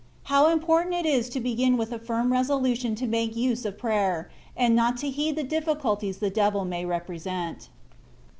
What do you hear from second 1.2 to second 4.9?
TO BEGIN WITH A FIRM RESOLUTION TO HAKE USE OF PRATER, AND